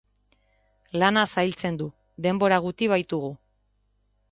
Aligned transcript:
Lana 1.03 1.25
zailtzen 1.33 1.77
du, 1.83 1.87
denbora 2.29 2.59
guti 2.67 2.91
baitugu. 2.95 3.33